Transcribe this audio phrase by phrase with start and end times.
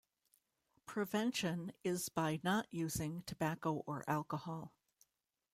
[0.87, 4.73] Prevention is by not using tobacco or alcohol.